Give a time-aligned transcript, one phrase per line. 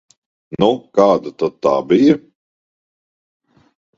[0.63, 0.69] Nu,
[0.99, 2.17] kāda tad tā bija?